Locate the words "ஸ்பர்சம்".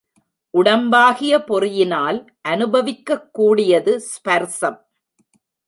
4.01-4.79